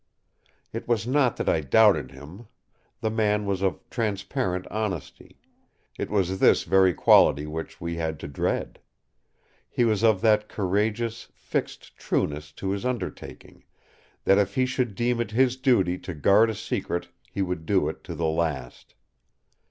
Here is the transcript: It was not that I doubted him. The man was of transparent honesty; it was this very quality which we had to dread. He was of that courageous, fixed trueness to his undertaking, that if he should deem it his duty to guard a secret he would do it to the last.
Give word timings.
It 0.73 0.87
was 0.87 1.05
not 1.05 1.37
that 1.37 1.47
I 1.47 1.61
doubted 1.61 2.09
him. 2.09 2.47
The 3.01 3.11
man 3.11 3.45
was 3.45 3.61
of 3.61 3.87
transparent 3.91 4.65
honesty; 4.71 5.37
it 5.99 6.09
was 6.09 6.39
this 6.39 6.63
very 6.63 6.91
quality 6.91 7.45
which 7.45 7.79
we 7.79 7.97
had 7.97 8.19
to 8.21 8.27
dread. 8.27 8.79
He 9.69 9.85
was 9.85 10.03
of 10.03 10.21
that 10.21 10.49
courageous, 10.49 11.27
fixed 11.35 11.95
trueness 11.97 12.51
to 12.53 12.71
his 12.71 12.83
undertaking, 12.83 13.63
that 14.23 14.39
if 14.39 14.55
he 14.55 14.65
should 14.65 14.95
deem 14.95 15.21
it 15.21 15.29
his 15.29 15.55
duty 15.55 15.99
to 15.99 16.15
guard 16.15 16.49
a 16.49 16.55
secret 16.55 17.09
he 17.31 17.43
would 17.43 17.67
do 17.67 17.87
it 17.87 18.03
to 18.05 18.15
the 18.15 18.25
last. 18.25 18.95